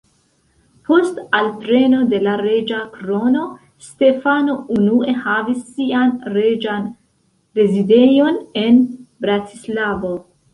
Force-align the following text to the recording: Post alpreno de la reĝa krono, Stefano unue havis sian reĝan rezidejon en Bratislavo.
Post 0.89 1.17
alpreno 1.39 1.99
de 2.13 2.21
la 2.27 2.31
reĝa 2.41 2.79
krono, 2.95 3.43
Stefano 3.89 4.55
unue 4.77 5.13
havis 5.27 5.61
sian 5.75 6.15
reĝan 6.39 6.89
rezidejon 7.61 8.41
en 8.65 8.81
Bratislavo. 9.29 10.15